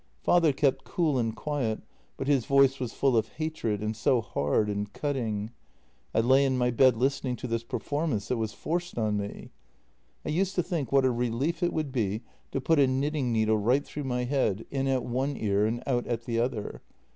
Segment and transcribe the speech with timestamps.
[0.23, 1.83] Father kept cool and quiet,
[2.17, 5.51] but his voice was full of hatred and so hard and cutting.
[6.11, 9.51] I lay in my bed listening to this performance that was forced on me.
[10.25, 13.59] I used to think what a relief it would be to put a knitting needle
[13.59, 16.81] right through my head, in at one ear and out at the other.